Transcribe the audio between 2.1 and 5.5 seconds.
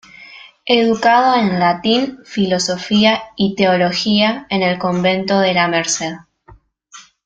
Filosofía y Teología en el Convento